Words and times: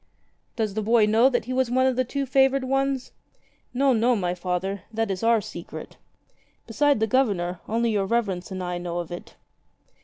"Does 0.55 0.73
the 0.73 0.81
boy 0.81 1.05
know 1.05 1.29
that 1.29 1.45
he 1.45 1.53
was 1.53 1.69
one 1.69 1.85
of 1.85 1.95
the 1.95 2.03
two 2.03 2.25
favoured 2.25 2.63
ones?" 2.63 3.11
"No, 3.75 3.93
no, 3.93 4.15
my 4.15 4.33
Father. 4.33 4.81
That 4.91 5.11
is 5.11 5.21
our 5.21 5.41
secret. 5.41 5.97
Beside 6.65 6.99
the 6.99 7.05
Governor, 7.05 7.59
only 7.69 7.91
your 7.91 8.07
Reverence 8.07 8.49
and 8.49 8.63
I 8.63 8.79
know 8.79 8.97
of 8.97 9.11
it." 9.11 9.35